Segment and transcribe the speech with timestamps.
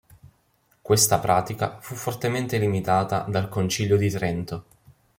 [0.81, 4.65] Questa pratica fu fortemente limitata dal Concilio di Trento.